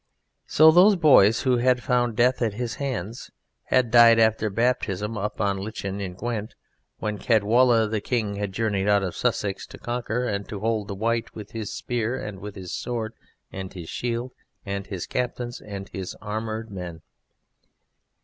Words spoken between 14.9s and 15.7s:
captains